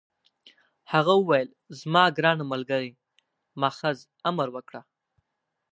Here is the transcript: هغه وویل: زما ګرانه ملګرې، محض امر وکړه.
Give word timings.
هغه 0.93 1.13
وویل: 1.17 1.49
زما 1.79 2.03
ګرانه 2.17 2.43
ملګرې، 2.53 2.89
محض 3.61 3.97
امر 4.29 4.47
وکړه. 4.55 4.81